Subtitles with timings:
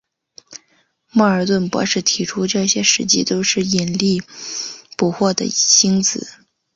[1.11, 4.23] 莫尔顿博士提出这些实际都是引力
[4.97, 6.27] 捕获的星子。